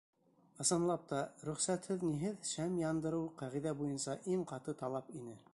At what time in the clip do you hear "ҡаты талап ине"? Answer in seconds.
4.55-5.43